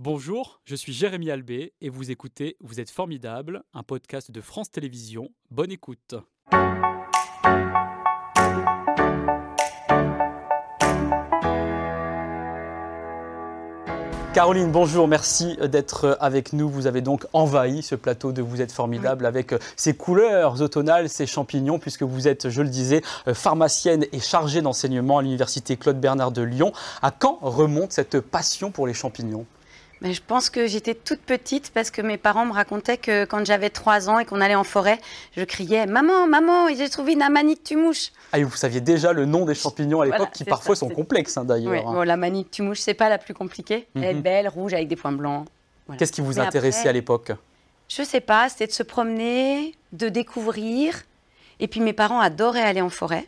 [0.00, 4.70] Bonjour, je suis Jérémy Albé et vous écoutez Vous êtes formidable, un podcast de France
[4.70, 5.30] Télévisions.
[5.50, 6.14] Bonne écoute.
[14.32, 16.68] Caroline, bonjour, merci d'être avec nous.
[16.70, 21.26] Vous avez donc envahi ce plateau de Vous êtes formidable avec ces couleurs automnales, ces
[21.26, 23.02] champignons, puisque vous êtes, je le disais,
[23.34, 26.72] pharmacienne et chargée d'enseignement à l'Université Claude Bernard de Lyon.
[27.02, 29.44] À quand remonte cette passion pour les champignons?
[30.00, 33.44] Mais je pense que j'étais toute petite parce que mes parents me racontaient que quand
[33.44, 34.98] j'avais 3 ans et qu'on allait en forêt,
[35.36, 38.12] je criais Maman, maman, j'ai trouvé une amanite tumouche.
[38.32, 41.36] Ah, et vous saviez déjà le nom des champignons à l'époque qui parfois sont complexes
[41.36, 41.72] hein, d'ailleurs.
[41.72, 41.92] Oui, hein.
[41.92, 43.86] bon, l'amanite tumouche, c'est pas la plus compliquée.
[43.96, 44.22] Elle est mhm.
[44.22, 45.46] belle, rouge avec des points blancs.
[45.98, 47.32] Qu'est-ce qui vous intéressait à l'époque?
[47.88, 51.02] Je sais pas, c'était de se promener, de découvrir.
[51.60, 53.24] Et puis mes parents adoraient aller en forêt.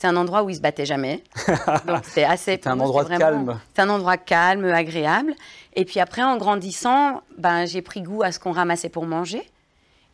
[0.00, 1.22] C'était un endroit où ils se battaient jamais.
[1.86, 2.52] Donc c'était assez.
[2.52, 3.60] C'était un endroit calme.
[3.74, 5.34] C'est un endroit calme, agréable.
[5.74, 9.42] Et puis après, en grandissant, ben, j'ai pris goût à ce qu'on ramassait pour manger.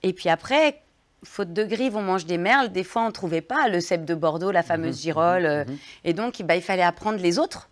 [0.02, 0.82] Et puis après,
[1.22, 2.72] faute de grive, on mange des merles.
[2.72, 5.42] Des fois, on ne trouvait pas le cèpe de Bordeaux, la fameuse mhm, girole.
[5.44, 5.78] Mhm, euh, mhm.
[6.02, 7.68] Et donc, ben, il fallait apprendre les autres.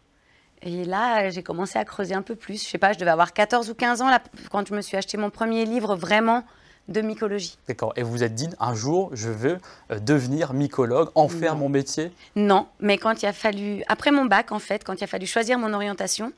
[0.62, 2.62] Et là, j'ai commencé à creuser un peu plus.
[2.62, 4.20] Je sais pas, je devais avoir 14 ou 15 ans là,
[4.53, 6.45] quand je me suis acheté mon premier livre vraiment
[6.89, 7.57] de mycologie.
[7.69, 7.93] D'accord.
[7.97, 9.59] Et vous vous êtes dit, un jour, je veux
[9.91, 12.13] euh, devenir mycologue, en faire mon métier?
[12.37, 15.27] Non, mais quand il a fallu, après mon bac, en fait, quand il a fallu
[15.27, 16.33] choisir mon orientation,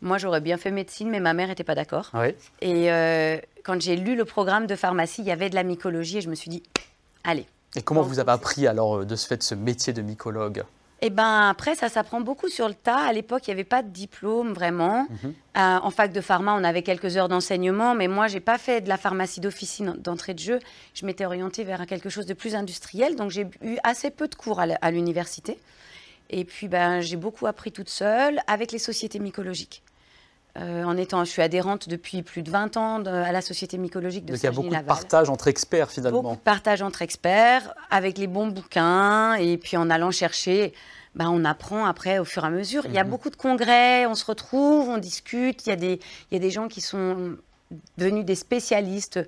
[0.00, 2.12] moi, j'aurais bien fait médecine, mais ma mère n'était pas d'accord.
[2.60, 6.18] Et euh, quand j'ai lu le programme de pharmacie, il y avait de la mycologie
[6.18, 6.62] et je me suis dit,
[7.24, 7.46] allez.
[7.74, 10.64] Et comment vous avez appris alors euh, de ce fait ce métier de mycologue?
[11.00, 12.98] Eh ben après, ça s'apprend beaucoup sur le tas.
[12.98, 15.06] À l'époque, il n'y avait pas de diplôme vraiment.
[15.08, 15.34] Mhm.
[15.56, 18.80] Euh, en fac de pharma, on avait quelques heures d'enseignement, mais moi, j'ai pas fait
[18.80, 20.58] de la pharmacie d'officine d'entrée de jeu.
[20.94, 24.34] Je m'étais orientée vers quelque chose de plus industriel, donc j'ai eu assez peu de
[24.34, 25.58] cours à l'université.
[26.30, 29.82] Et puis, ben, j'ai beaucoup appris toute seule avec les sociétés mycologiques.
[30.60, 34.24] Euh, en étant, je suis adhérente depuis plus de 20 ans à la Société mycologique
[34.24, 36.22] de Donc il y a beaucoup de partage entre experts finalement.
[36.22, 40.72] Beaucoup de partage entre experts, avec les bons bouquins, et puis en allant chercher,
[41.14, 42.84] ben, on apprend après au fur et à mesure.
[42.86, 43.10] Il y a mhm.
[43.10, 46.40] beaucoup de congrès, on se retrouve, on discute, il y, a des, il y a
[46.40, 47.36] des gens qui sont
[47.96, 49.20] devenus des spécialistes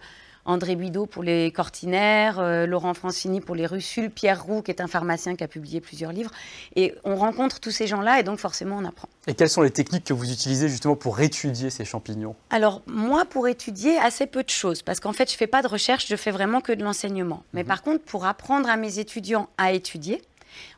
[0.45, 4.81] André Bideau pour les cortinaires, euh, Laurent Francini pour les russules, Pierre Roux qui est
[4.81, 6.31] un pharmacien qui a publié plusieurs livres.
[6.77, 9.09] Et on rencontre tous ces gens-là et donc forcément on apprend.
[9.27, 12.35] Et quelles sont les techniques que vous utilisez justement pour étudier ces champignons?
[12.51, 15.63] Alors moi pour étudier assez peu de choses parce qu'en fait je ne fais pas
[15.63, 17.43] de recherche, je fais vraiment que de l'enseignement.
[17.53, 17.69] Mais mhm.
[17.69, 20.23] par contre pour apprendre à mes étudiants à étudier,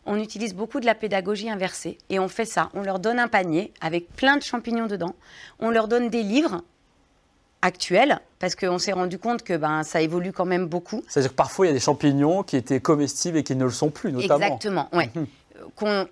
[0.05, 1.99] on utilise beaucoup de la pédagogie inversée.
[2.11, 2.71] Et on fait ça.
[2.75, 5.15] On leur donne un panier avec plein de champignons dedans.
[5.59, 6.63] On leur donne des livres
[7.63, 11.03] actuelle, parce qu'on s'est rendu compte que ben, ça évolue quand même beaucoup.
[11.09, 13.71] C'est-à-dire que parfois, il y a des champignons qui étaient comestibles et qui ne le
[13.71, 14.45] sont plus, notamment.
[14.45, 15.05] Exactement, oui.
[15.15, 15.27] Mhm.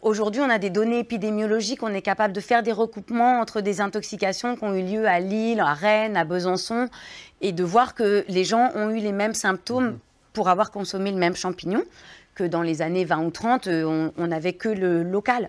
[0.03, 3.81] Aujourd'hui, on a des données épidémiologiques, on est capable de faire des recoupements entre des
[3.81, 6.89] intoxications qui ont eu lieu à Lille, à Rennes, à Besançon,
[7.41, 9.99] et de voir que les gens ont eu les mêmes symptômes mhm.
[10.33, 11.83] pour avoir consommé le même champignon,
[12.37, 15.49] que dans les années 20 ou 30, euh, on n'avait que le local.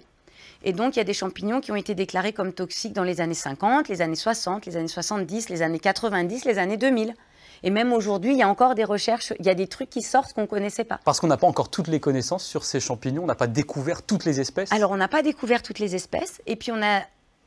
[0.63, 3.21] Et donc, il y a des champignons qui ont été déclarés comme toxiques dans les
[3.21, 7.15] années 50, les années 60, les années 70, les années 90, les années 2000.
[7.63, 10.01] Et même aujourd'hui, il y a encore des recherches, il y a des trucs qui
[10.01, 10.99] sortent qu'on ne connaissait pas.
[11.03, 14.01] Parce qu'on n'a pas encore toutes les connaissances sur ces champignons, on n'a pas découvert
[14.01, 16.41] toutes les espèces Alors, on n'a pas découvert toutes les espèces.
[16.47, 17.01] Et puis, on a,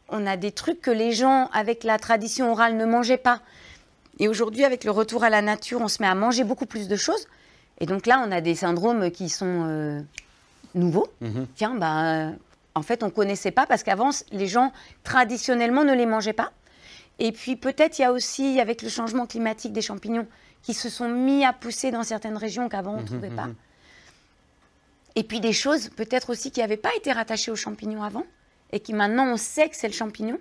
[0.08, 3.40] on a des trucs que les gens, avec la tradition orale, ne mangeaient pas.
[4.20, 6.86] Et aujourd'hui, avec le retour à la nature, on se met à manger beaucoup plus
[6.86, 7.26] de choses.
[7.80, 10.00] Et donc là, on a des syndromes qui sont euh,
[10.74, 11.08] nouveaux.
[11.20, 11.46] Mhm.
[11.56, 12.30] Tiens, bah,
[12.74, 16.52] en fait, on ne connaissait pas parce qu'avant, les gens traditionnellement ne les mangeaient pas.
[17.18, 20.26] Et puis peut-être il y a aussi, avec le changement climatique, des champignons
[20.62, 23.46] qui se sont mis à pousser dans certaines régions qu'avant on ne mhm, trouvait pas.
[23.46, 23.54] Mhm.
[25.16, 28.26] Et puis des choses peut-être aussi qui n'avaient pas été rattachées aux champignons avant
[28.72, 30.38] et qui maintenant on sait que c'est le champignon.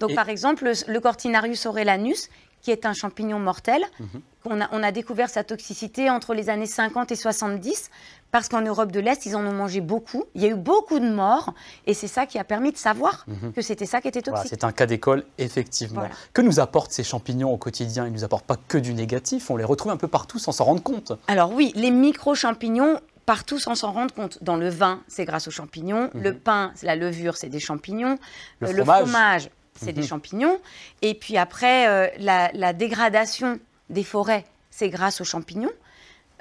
[0.00, 2.28] Donc par exemple, le, Cortinarius aurelanus,
[2.64, 3.84] qui est un champignon mortel.
[4.00, 4.08] Mhm.
[4.46, 7.90] On, a, on, a, découvert sa toxicité entre les années 50 et 70
[8.30, 10.24] parce qu'en Europe de l'Est, ils en ont mangé beaucoup.
[10.34, 11.54] Il y a eu beaucoup de morts
[11.86, 13.52] et c'est ça qui a permis de savoir mhm.
[13.52, 14.48] que c'était ça qui était toxique.
[14.48, 16.08] c'est un cas d'école, effectivement.
[16.32, 18.06] Que nous apportent ces champignons au quotidien?
[18.06, 20.52] Ils ne nous apportent pas que du négatif, on les retrouve un peu partout sans
[20.52, 21.12] s'en rendre compte.
[21.28, 24.42] Alors oui, les micro-champignons, partout sans s'en rendre compte.
[24.42, 26.10] Dans le vin, c'est grâce aux champignons.
[26.14, 26.22] Mhm.
[26.22, 28.18] Le pain, la levure, c'est des champignons.
[28.60, 29.50] Le, euh, fromage
[29.84, 30.06] c'est des mhm.
[30.06, 30.58] champignons.
[31.02, 33.58] Et puis après, euh, la, dégradation
[33.90, 35.72] des forêts, c'est grâce aux champignons.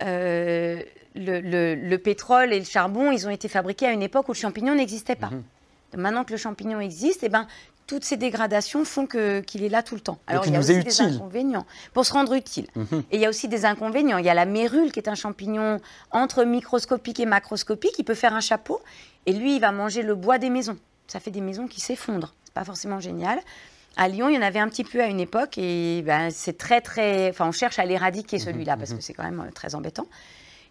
[0.01, 0.81] Euh,
[1.16, 4.75] le, pétrole et le charbon, ils ont été fabriqués à une époque où le champignon
[4.75, 5.30] n'existait pas.
[5.30, 5.44] Mhm.
[5.95, 7.48] Maintenant que le champignon existe, eh ben,
[7.86, 10.18] toutes ces dégradations font qu'il est là tout le temps.
[10.25, 12.68] Alors, il y a aussi des inconvénients pour se rendre utile.
[12.75, 13.04] Mhm.
[13.12, 14.18] Et il y a aussi des inconvénients.
[14.18, 15.80] Il y a la mérule qui est un champignon
[16.12, 17.94] entre microscopique et macroscopique.
[18.00, 18.81] Il peut faire un chapeau
[19.25, 20.78] et lui, il va manger le bois des maisons.
[21.07, 23.40] Ça fait des maisons qui s'effondrent pas forcément génial.
[23.96, 26.58] À Lyon, il y en avait un petit peu à une époque et ben, c'est
[26.58, 27.30] très très.
[27.30, 30.08] Enfin, on cherche à l'éradiquer celui-là parce que c'est quand même euh, très embêtant.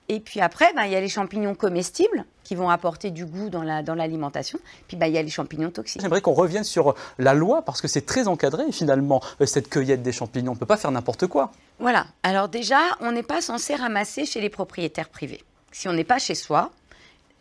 [0.09, 3.49] Et puis après, ben, il y a les champignons comestibles qui vont apporter du goût
[3.49, 4.59] dans l'alimentation.
[4.59, 6.03] La, dans puis ben, il y a les champignons toxiques.
[6.03, 10.03] J'aimerais qu'on revienne sur la loi parce que c'est très encadré finalement, euh, cette cueillette
[10.03, 10.53] des champignons.
[10.53, 11.53] On ne peut pas faire n'importe quoi.
[11.79, 12.07] Voilà.
[12.25, 15.45] Alors déjà, on n'est pas censé ramasser chez les propriétaires privés.
[15.71, 16.73] Si on n'est pas chez soi,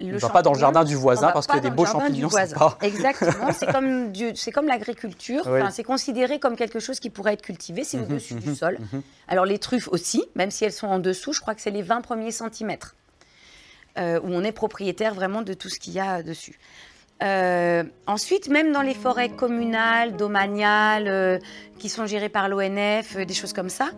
[0.02, 1.86] on ne va pas dans le jardin du voisin parce qu'il y a des beaux
[1.86, 2.30] champignons.
[2.82, 4.12] Exactement, c'est comme,
[4.54, 5.48] comme l'agriculture.
[5.72, 8.78] c'est considéré comme quelque chose qui pourrait être cultivé, c'est mhm, au-dessus du mhm, sol.
[8.80, 9.02] Mhm.
[9.28, 11.82] Alors les truffes aussi, même si elles sont en dessous, je crois que c'est les
[11.82, 12.96] 20 premiers centimètres
[13.98, 16.60] euh, où on est propriétaire vraiment de tout ce qu'il y a dessus.
[17.24, 21.40] Euh, ensuite, même dans les forêts communales, domaniales, euh,
[21.78, 23.90] qui sont gérées par l'ONF, des choses comme ça,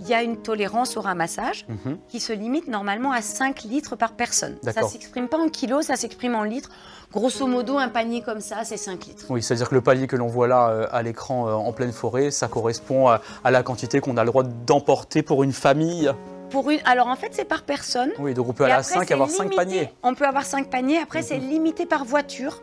[0.00, 1.98] il y a une tolérance au ramassage mhm.
[2.08, 4.56] qui se limite normalement à 5 litres par personne.
[4.62, 6.70] Ça ne s'exprime pas en kilos, ça s'exprime en litres.
[7.12, 9.26] Grosso modo, un panier comme ça, c'est 5 litres.
[9.28, 11.92] Oui, c'est-à-dire que le panier que l'on voit là euh, à l'écran euh, en pleine
[11.92, 13.20] forêt, ça correspond à,
[13.50, 16.10] la quantité qu'on a le droit d'emporter pour une famille
[16.50, 16.80] pour une...
[16.84, 18.10] Alors en fait, c'est par personne.
[18.18, 19.88] Oui, donc on peut aller à 5 avoir 5 paniers.
[20.02, 20.98] On peut avoir 5 paniers.
[20.98, 21.48] Après, c'est mhm.
[21.48, 22.60] limité par voiture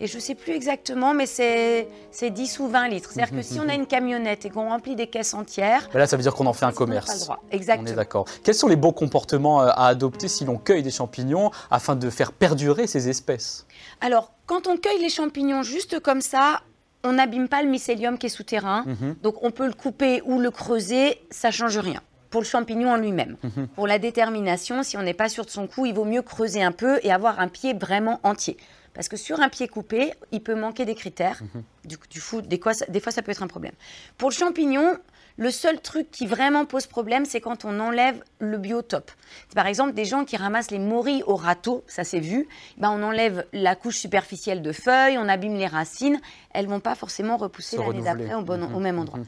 [0.00, 1.86] et je ne sais plus exactement, mais c'est
[2.20, 3.10] 10 ou 20 litres.
[3.12, 5.88] C'est-à-dire que si on a une camionnette et qu'on remplit des caisses entières.
[5.94, 7.30] là, ça veut dire qu'on en fait un commerce.
[7.50, 7.88] Exactement.
[7.88, 8.24] On est d'accord.
[8.42, 12.10] Quels sont les bons comportements euh, à adopter si l'on cueille des champignons afin de
[12.10, 13.66] faire perdurer ces espèces?
[14.00, 16.60] Alors, quand on cueille les champignons juste comme ça,
[17.04, 18.84] on n'abîme pas le mycélium qui est souterrain.
[18.86, 19.16] Mhm.
[19.22, 22.00] Donc, on peut le couper ou le creuser, ça ne change rien
[22.30, 23.36] pour le champignon en lui-même.
[23.44, 23.68] Mhm.
[23.68, 26.64] Pour la détermination, si on n'est pas sûr de son coup, il vaut mieux creuser
[26.64, 28.56] un peu et avoir un pied vraiment entier.
[28.94, 31.42] Parce que sur un pied coupé, il peut manquer des critères.
[31.42, 31.62] Mhm.
[31.84, 33.74] Du, du des, fois, des fois, ça peut être un problème.
[34.16, 34.96] Pour le champignon,
[35.36, 39.10] le seul truc qui vraiment pose problème, c'est quand on enlève le biotope.
[39.54, 42.48] Par exemple, des gens qui ramassent les morilles au râteau, ça s'est vu,
[42.78, 46.20] ben on enlève la couche superficielle de feuilles, on abîme les racines,
[46.52, 49.18] elles vont pas forcément repousser l'année d'après au, bon, au, même endroit.
[49.18, 49.26] Mhm.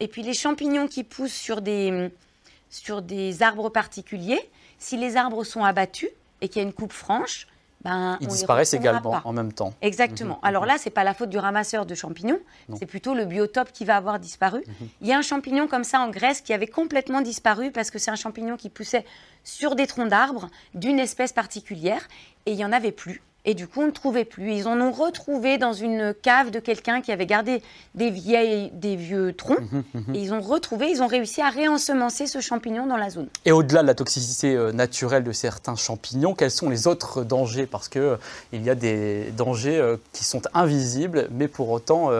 [0.00, 2.10] Et puis les champignons qui poussent sur des,
[2.70, 4.40] sur des arbres particuliers,
[4.78, 6.10] si les arbres sont abattus
[6.40, 7.48] et qu'il y a une coupe franche,
[7.82, 9.72] ben, ils disparaissent également en même temps.
[9.82, 10.34] Exactement.
[10.42, 10.48] Mhm.
[10.48, 12.40] Alors là, c'est pas la faute du ramasseur de champignons,
[12.78, 14.64] c'est plutôt le biotope qui va avoir disparu.
[14.66, 14.88] Mhm.
[15.00, 17.98] Il y a un champignon comme ça en Grèce qui avait complètement disparu parce que
[17.98, 19.04] c'est un champignon qui poussait
[19.44, 22.06] sur des troncs d'arbres d'une espèce particulière
[22.46, 23.22] et il y en avait plus.
[23.44, 24.52] Et du coup, on ne trouvait plus.
[24.52, 27.62] Ils en ont retrouvé dans une cave de quelqu'un qui avait gardé
[27.94, 29.60] des, vieilles, des vieux troncs.
[29.60, 30.14] Mhm, mhm.
[30.14, 33.28] Et ils ont retrouvé, ils ont réussi à réensemencer ce champignon dans la zone.
[33.44, 37.66] Et au-delà de la toxicité euh, naturelle de certains champignons, quels sont les autres dangers?
[37.66, 38.16] Parce qu'il euh,
[38.52, 42.10] il y a des dangers euh, qui sont invisibles, mais pour autant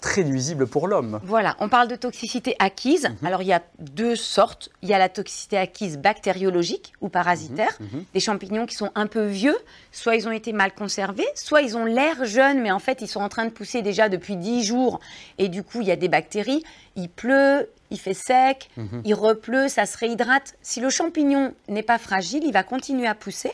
[0.00, 1.20] très nuisibles pour l'homme.
[1.24, 3.08] Voilà, on parle de toxicité acquise.
[3.08, 3.26] Mhm.
[3.26, 4.70] Alors, il y a deux sortes.
[4.82, 7.76] Il y a la toxicité acquise bactériologique ou parasitaire,
[8.14, 9.56] des champignons qui sont un peu vieux,
[9.90, 13.08] soit ils ont été mal conservés, soit ils ont l'air jeunes, mais en fait, ils
[13.08, 15.00] sont en train de pousser déjà depuis 10 jours.
[15.38, 16.62] Et du coup, il y a des bactéries.
[16.96, 19.02] Il pleut, il fait sec, mhm.
[19.04, 20.54] il repleut, ça se réhydrate.
[20.62, 23.52] Si le champignon n'est pas fragile, il va continuer à pousser.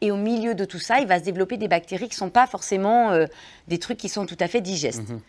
[0.00, 2.30] Et au milieu de tout ça, il va se développer des bactéries qui ne sont
[2.30, 3.26] pas forcément euh,
[3.68, 5.08] des trucs qui sont tout à fait digestes.
[5.08, 5.20] Mhm.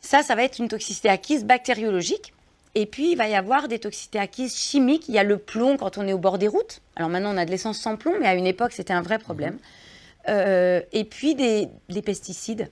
[0.00, 2.32] Ça, ça va être une toxicité acquise bactériologique.
[2.74, 5.08] Et puis, il va y avoir des toxicités acquises chimiques.
[5.08, 6.82] Il y a le plomb quand on est au bord des routes.
[6.94, 9.18] Alors maintenant, on a de l'essence sans plomb, mais à une époque, c'était un vrai
[9.18, 9.54] problème.
[9.54, 9.60] Mhm.
[10.28, 11.68] Euh, et puis des,
[12.02, 12.70] pesticides.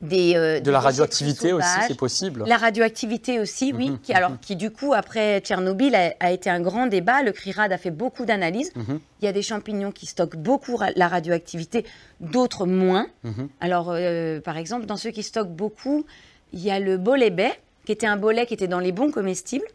[0.00, 2.44] Des, euh, de la radioactivité aussi, c'est possible.
[2.46, 4.38] La radioactivité aussi, oui, mhm, qui, alors, mhm.
[4.40, 7.24] qui du coup, après Tchernobyl, a, été un grand débat.
[7.24, 8.70] Le CRIRAD a fait beaucoup d'analyses.
[8.76, 9.00] Mhm.
[9.20, 11.84] Il y a des champignons qui stockent beaucoup la radioactivité,
[12.20, 13.08] d'autres moins.
[13.60, 16.06] Alors, euh, par exemple, dans ceux qui stockent beaucoup,
[16.52, 19.10] il y a le bolet baie, qui était un bolet qui était dans les bons
[19.10, 19.66] comestibles.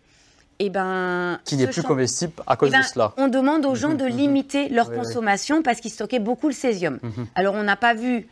[0.60, 3.14] Eh ben, qui n'est plus comestible à cause eh de ben, cela.
[3.18, 7.00] On demande aux gens de limiter leur consommation parce qu'ils stockaient beaucoup le césium.
[7.36, 8.28] Alors on n'a pas vu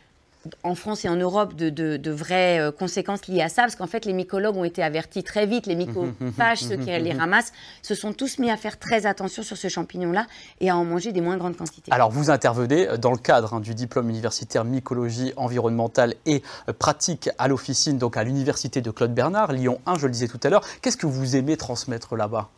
[0.62, 4.04] en France et en Europe de, vraies euh, conséquences liées à ça, parce qu'en fait,
[4.04, 8.12] les mycologues ont été avertis très vite, les mycophages, ceux qui les ramassent, se sont
[8.12, 10.26] tous mis à faire très attention sur ce champignon-là
[10.60, 11.92] et à en manger des moins grandes quantités.
[11.92, 17.30] Alors, vous intervenez dans le cadre hein, du diplôme universitaire mycologie environnementale et euh, pratique
[17.38, 20.50] à l'officine, donc à l'université de Claude Bernard, Lyon 1, je le disais tout à
[20.50, 20.64] l'heure.
[20.80, 22.48] Qu'est-ce que vous aimez transmettre là-bas?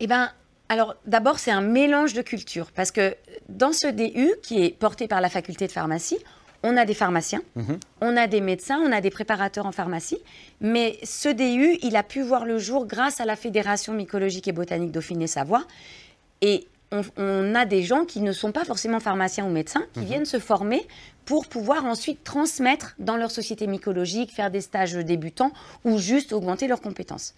[0.00, 0.30] Eh bien,
[0.68, 3.16] alors d'abord, c'est un mélange de cultures, parce que
[3.48, 6.18] dans ce DU, qui est porté par la faculté de pharmacie,
[6.62, 7.78] on a des pharmaciens, mhm.
[8.00, 10.18] on a des médecins, on a des préparateurs en pharmacie,
[10.60, 14.52] mais ce DU, il a pu voir le jour grâce à la Fédération mycologique et
[14.52, 15.64] botanique Dauphiné-Savoie.
[16.42, 20.06] Et on, a des gens qui ne sont pas forcément pharmaciens ou médecins, qui mhm.
[20.06, 20.86] viennent se former
[21.24, 25.52] pour pouvoir ensuite transmettre dans leur société mycologique, faire des stages débutants
[25.84, 27.34] ou juste augmenter leurs compétences.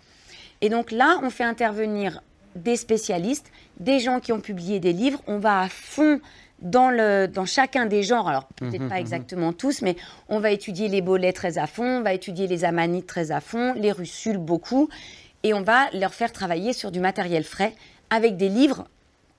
[0.63, 2.23] Et donc là, on fait intervenir
[2.55, 3.51] des spécialistes,
[3.81, 5.21] des gens qui ont publié des livres.
[5.27, 6.21] On va à fond
[6.63, 9.01] dans, le, dans chacun des genres, alors peut-être Mhm, pas mhm.
[9.01, 9.97] exactement tous, mais
[10.29, 13.41] on va étudier les bolets très à fond, on va étudier les amanites très à
[13.41, 14.89] fond, les russules beaucoup,
[15.43, 17.75] et on va leur faire travailler sur du matériel frais
[18.11, 18.87] avec des livres.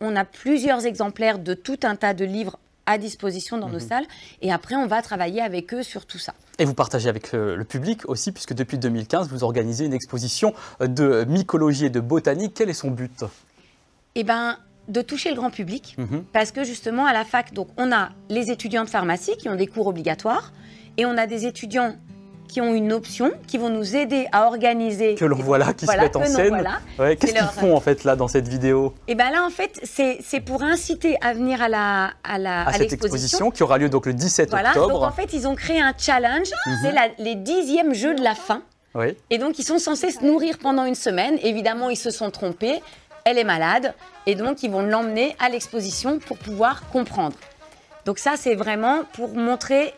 [0.02, 3.88] On a plusieurs exemplaires de tout un tas de livres à disposition dans nos Mhm.
[3.88, 4.06] salles,
[4.42, 6.34] et après on va travailler avec eux sur tout ça.
[6.60, 10.54] Et vous partagez avec euh, le public aussi, puisque depuis 2015, vous organisez une exposition
[10.82, 12.54] de mycologie et de botanique.
[12.56, 13.24] Quel est son but?
[14.16, 16.24] Eh ben, de toucher le grand public, Mhm.
[16.34, 19.56] Parce que justement, à la fac, donc, on a les étudiants de pharmacie qui ont
[19.56, 20.52] des cours obligatoires
[20.98, 21.96] et on a des étudiants
[22.50, 25.16] qui ont une option, qui vont nous aider à organiser.
[25.16, 26.68] Que l'on voit là, qui Voilà, se mettent en scène.
[27.00, 29.50] Ouais, Qu'est-ce qu'ils leur- font en fait là dans cette vidéo Et bien là, en
[29.50, 33.50] fait, c'est c'est pour inciter à venir à la à la à à cette exposition
[33.50, 34.70] qui aura lieu donc le 17 Voilà.
[34.70, 34.90] octobre.
[35.00, 36.50] Donc en fait, ils ont créé un challenge.
[36.68, 36.74] Mhm.
[36.84, 38.62] C'est les dixièmes jeux de la fin.
[38.96, 39.18] Oui.
[39.32, 41.40] Et donc, ils sont censés se nourrir pendant une semaine.
[41.42, 42.80] Évidemment, ils se sont trompés.
[43.26, 43.94] Elle est malade.
[44.26, 47.36] Et donc, ils vont l'emmener à l'exposition pour pouvoir comprendre.
[48.06, 49.94] Donc ça, c'est vraiment pour montrer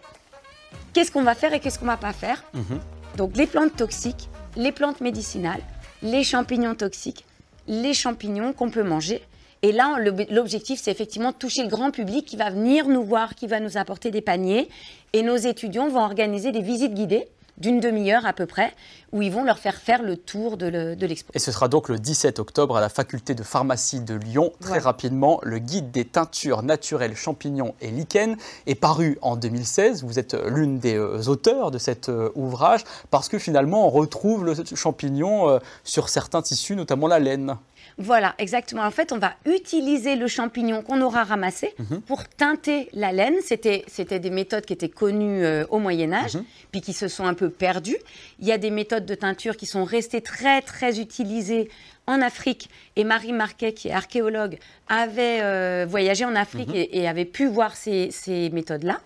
[0.94, 2.44] qu'est-ce qu'on va faire et qu'est-ce qu'on va pas faire.
[2.54, 2.80] Mhm.
[3.18, 5.62] Donc, les plantes toxiques, les plantes médicinales,
[6.02, 7.26] les champignons toxiques,
[7.68, 9.22] les champignons qu'on peut manger.
[9.62, 9.98] Et là,
[10.30, 13.60] l'objectif, c'est effectivement de toucher le grand public qui va venir nous voir, qui va
[13.60, 14.70] nous apporter des paniers.
[15.14, 18.74] Et nos étudiants vont organiser des visites guidées d'une demi-heure à peu près,
[19.12, 21.32] où ils vont leur faire faire le tour de le- de l'expo.
[21.36, 24.52] Et ce sera donc le 17 octobre à la faculté de pharmacie de Lyon.
[24.60, 28.36] Très rapidement, le guide des teintures naturelles champignons et lichens
[28.68, 30.04] est paru en 2016.
[30.04, 34.44] Vous êtes l'une des euh, auteurs de cet euh, ouvrage parce que finalement on retrouve
[34.46, 37.56] le champignon euh, sur certains tissus, notamment la laine.
[37.98, 38.84] Voilà, exactement.
[38.84, 42.02] En fait, on va utiliser le champignon qu'on aura ramassé Mhm.
[42.02, 43.36] pour teinter la laine.
[43.42, 43.86] C'était,
[44.20, 46.44] des méthodes qui étaient connues euh, au Moyen Âge, Mhm.
[46.74, 47.98] puis qui se sont un peu perdues.
[48.40, 51.70] Il y a des méthodes de teinture qui sont restées très, très utilisées
[52.06, 52.70] en Afrique.
[52.98, 54.58] Et Marie Marquet, qui est archéologue,
[54.90, 56.76] avait euh, voyagé en Afrique Mhm.
[56.76, 59.00] et, et avait pu voir ces, ces méthodes-là.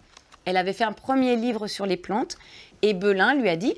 [0.45, 2.37] Elle avait fait un premier livre sur les plantes.
[2.81, 3.75] Et Belin lui a dit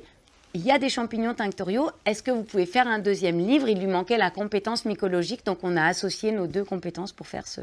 [0.54, 3.68] il y a des champignons tinctoriaux, est-ce que vous pouvez faire un deuxième livre?
[3.68, 7.46] Il lui manquait la compétence mycologique, donc on a associé nos deux compétences pour faire
[7.46, 7.60] ce,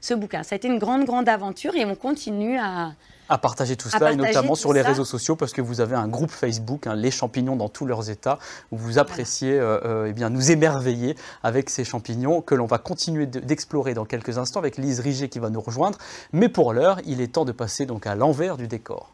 [0.00, 0.42] ce bouquin.
[0.42, 2.92] Ça a été une grande, grande aventure et on continue à...
[3.30, 4.88] À partager tout À cela, et notamment sur les ça.
[4.88, 8.10] réseaux sociaux, parce que vous avez un groupe Facebook, hein, les champignons dans tous leurs
[8.10, 8.38] états,
[8.70, 12.76] où vous appréciez euh, euh, eh bien, nous émerveiller avec ces champignons que l'on va
[12.76, 15.96] continuer de- d'explorer dans quelques instants avec Lise Riget qui va nous rejoindre.
[16.32, 19.10] Mais pour l'heure, il est temps de passer donc à l'envers du décor.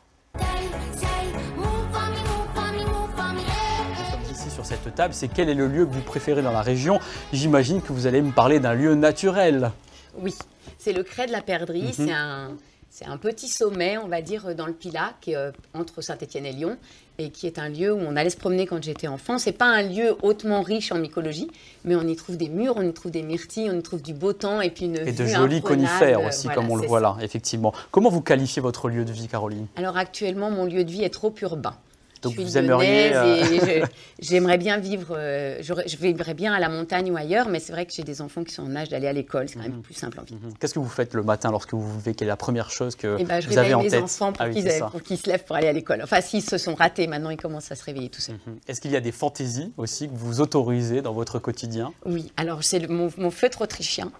[4.70, 6.98] Cette table, c'est quel est le lieu que vous préférez dans la région?
[7.32, 9.70] J'imagine que vous allez me parler d'un lieu naturel.
[10.18, 10.34] Oui,
[10.78, 12.06] c'est le Crêt de la Perdrix, Mhm.
[12.06, 12.50] c'est un...
[12.92, 16.44] C'est un petit sommet, on va dire, dans le Pilat, qui est euh, entre Saint-Étienne
[16.44, 16.76] et Lyon,
[17.18, 19.38] et qui est un lieu où on allait se promener quand j'étais enfant.
[19.38, 21.48] C'est pas un lieu hautement riche en mycologie,
[21.84, 24.12] mais on y trouve des murs, on y trouve des myrtilles, on y trouve du
[24.12, 26.98] beau temps, et puis une Et de jolis conifères aussi, Voilà, comme on le voit
[26.98, 27.72] là, effectivement.
[27.92, 29.68] Comment vous qualifiez votre lieu de vie, Caroline?
[29.76, 31.76] Alors actuellement, mon lieu de vie est trop urbain.
[32.22, 33.84] Donc je suis vous aimeriez, je-
[34.20, 37.86] j'aimerais bien vivre, euh, je vivrais bien à la montagne ou ailleurs, mais c'est vrai
[37.86, 39.70] que j'ai des enfants qui sont en âge d'aller à l'école, c'est quand Mhm.
[39.70, 40.34] même plus simple en vie.
[40.34, 40.52] Mhm.
[40.60, 42.94] Qu'est-ce que vous faites le matin lorsque vous vous levez Quelle est la première chose
[42.96, 44.02] que Et ben, je vous avez en mes tête?
[44.04, 46.00] enfants pour Ah qu'ils pour qu'ils se lèvent pour aller à l'école.
[46.02, 48.38] Enfin, s'ils se sont ratés, maintenant ils commencent à se réveiller tout seuls.
[48.46, 48.58] Mhm.
[48.68, 51.92] Est-ce qu'il y a des fantaisies aussi que vous autorisez dans votre quotidien?
[52.04, 54.12] Oui, alors c'est mon feutre autrichien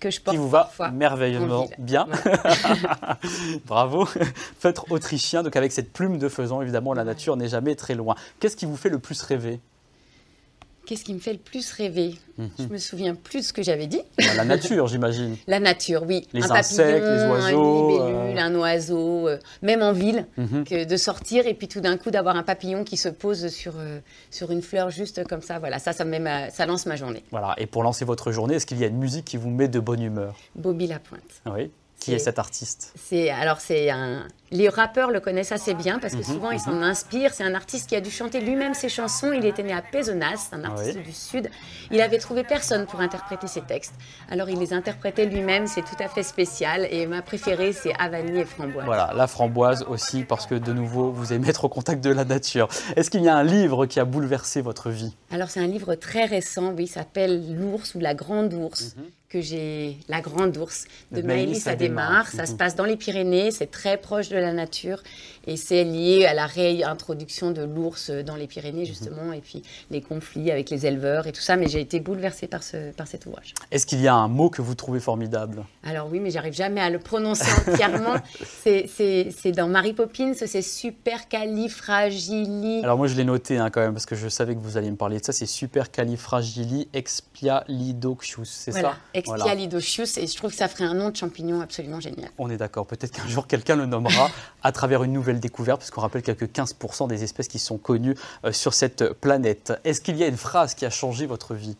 [0.00, 2.08] que je porte qui vous va merveilleusement bien.
[2.24, 3.18] Voilà.
[3.66, 4.06] Bravo.
[4.58, 8.16] Feutre autrichien, donc avec cette plume de faisan, évidemment, la nature n'est jamais très loin.
[8.40, 9.60] Qu'est-ce qui vous fait le plus rêver?
[10.90, 12.16] Qu'est-ce qui me fait le plus rêver?
[12.36, 12.50] Mhm.
[12.58, 14.00] Je me souviens plus de ce que j'avais dit.
[14.18, 15.36] Bah, La nature, j'imagine.
[15.46, 16.26] La nature, oui.
[16.32, 18.42] Les un insectes, papillon, les oiseaux, une libellule, euh.
[18.42, 20.64] un oiseau, euh, même en ville, Mhm.
[20.64, 23.74] que de sortir et puis tout d'un coup d'avoir un papillon qui se pose sur,
[23.78, 24.00] euh,
[24.32, 25.60] sur une fleur juste comme ça.
[25.60, 27.22] Voilà, ça, ça, me met ma- ça lance ma journée.
[27.30, 27.54] Voilà.
[27.58, 29.78] Et pour lancer votre journée, est-ce qu'il y a une musique qui vous met de
[29.78, 30.34] bonne humeur?
[30.56, 31.22] Bobby Lapointe.
[31.46, 31.70] Oui.
[32.00, 34.26] Qui est cet artiste C'est alors c'est un.
[34.52, 37.32] Les rappeurs le connaissent assez bien parce que Mhm, souvent ils s'en inspirent.
[37.34, 39.32] C'est un artiste qui a dû chanter lui-même ses chansons.
[39.32, 41.02] Il était né à Pézenas, un artiste Oui.
[41.04, 41.50] du sud.
[41.92, 43.92] Il avait trouvé personne pour interpréter ses textes.
[44.30, 45.66] Alors il les interprétait lui-même.
[45.66, 46.88] C'est tout à fait spécial.
[46.90, 48.86] Et ma préférée c'est Havani et Framboise.
[48.86, 52.24] Voilà, la framboise aussi, parce que de nouveau, vous aimez être au contact de la
[52.24, 52.68] nature.
[52.96, 55.14] Est-ce qu'il y a un livre qui a bouleversé votre vie?
[55.30, 56.72] Alors c'est un livre très récent.
[56.76, 58.96] Oui, il s'appelle L'ours ou la grande ours.
[58.96, 59.04] Mhm.
[59.30, 62.06] Que j'ai la grande ours de De Maëlys Adémar.
[62.10, 62.26] Adémar.
[62.32, 62.56] Ça se Mhm.
[62.58, 65.04] passe dans les Pyrénées, c'est très proche de la nature
[65.46, 68.48] et c'est lié à la réintroduction de l'ours dans les Mhm.
[68.48, 71.54] Pyrénées justement et puis les conflits avec les éleveurs et tout ça.
[71.56, 73.54] Mais j'ai été bouleversée par, ce, par cet ouvrage.
[73.70, 75.62] Est-ce qu'il y a un mot que vous trouvez formidable?
[75.84, 78.16] Alors oui, mais j'arrive jamais à le prononcer entièrement.
[78.64, 82.80] c'est, c'est, c'est dans Mary Poppins, c'est supercalifragili.
[82.82, 84.90] Alors moi je l'ai noté hein, quand même parce que je savais que vous alliez
[84.90, 85.32] me parler de ça.
[85.32, 88.96] C'est supercalifragilisexpialidocious, c'est Voilà, ça?
[89.20, 92.30] Expialidocious, et je trouve que ça ferait un nom de champignon absolument génial.
[92.38, 92.86] On est d'accord.
[92.86, 94.30] Peut-être qu'un jour quelqu'un le nommera
[94.62, 97.58] à travers une nouvelle découverte, puisqu'on rappelle qu'il n'y a que 15% des espèces qui
[97.58, 99.72] sont connues euh, sur cette planète.
[99.84, 101.76] Est-ce qu'il y a une phrase qui a changé votre vie?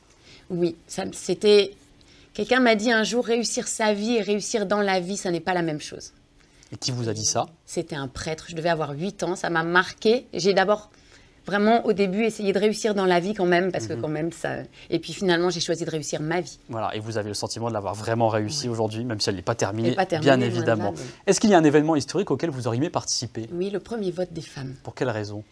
[0.51, 0.77] Oui,
[1.13, 1.75] c'était.
[2.33, 5.41] Quelqu'un m'a dit un jour réussir sa vie et réussir dans la vie, ça n'est
[5.41, 6.13] pas la même chose.
[6.73, 7.47] Et qui vous a dit ça?
[7.67, 8.47] C'était un prêtre.
[8.49, 9.37] Je devais avoir 8 ans.
[9.37, 10.27] Ça m'a marqué.
[10.33, 10.91] J'ai d'abord
[11.47, 14.01] vraiment au début essayé de réussir dans la vie quand même, parce que mhm.
[14.01, 14.59] quand même ça.
[14.89, 16.59] Et puis finalement, j'ai choisi de réussir ma vie.
[16.69, 19.43] Voilà, et vous avez le sentiment de l'avoir vraiment réussi aujourd'hui, même si elle n'est
[19.43, 20.95] pas terminée, bien évidemment.
[21.27, 23.49] Est-ce qu'il y a un événement historique auquel vous auriez aimé participer?
[23.53, 24.75] Oui, le premier vote des femmes.
[24.83, 25.43] Pour quelle raison?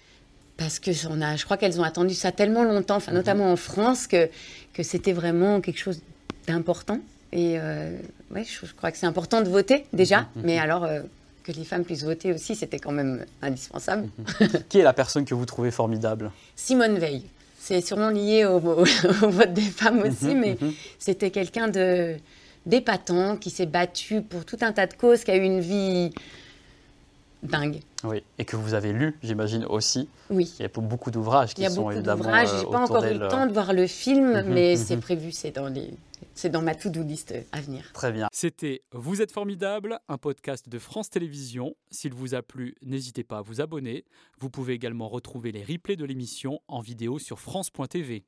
[0.57, 3.19] Parce que on a, je crois qu'elles ont attendu ça tellement longtemps, enfin, mhm.
[3.19, 4.29] notamment en France, que,
[4.73, 6.01] que c'était vraiment quelque chose
[6.47, 6.99] d'important.
[7.33, 7.97] Et euh,
[8.35, 11.03] ouais, je, crois que c'est important de voter déjà, mhm, mais alors euh,
[11.49, 14.09] que les femmes puissent voter aussi, c'était quand même indispensable.
[14.69, 17.23] Qui est la personne que vous trouvez formidable Simone Veil.
[17.59, 20.73] C'est sûrement lié au, vote des femmes aussi, mhm, mais mhm.
[20.99, 22.17] c'était quelqu'un de
[22.67, 26.11] d'épatant qui s'est battu pour tout un tas de causes, qui a eu une vie
[27.43, 27.81] dingue.
[28.05, 30.09] Oui, et que vous avez lu, j'imagine aussi.
[30.31, 30.53] Oui.
[30.59, 32.25] Il y a beaucoup d'ouvrages qui sont évidemment.
[32.25, 32.61] Il y a beaucoup d'ouvrages.
[32.61, 35.33] J'ai euh, pas encore eu le temps de voir le film, mhm, mais c'est prévu,
[35.33, 35.91] c'est dans les
[36.35, 37.91] c'est dans ma to-do list à venir.
[37.93, 38.29] Très bien.
[38.33, 41.75] C'était Vous êtes formidable, un podcast de France Télévisions.
[41.91, 44.05] S'il vous a plu, n'hésitez pas à vous abonner.
[44.39, 48.25] Vous pouvez également retrouver les replays de l'émission en vidéo sur France.tv.